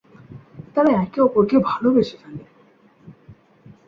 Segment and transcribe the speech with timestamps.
[0.73, 2.43] তারা একে অপরকে ভালবাসে ফেলে।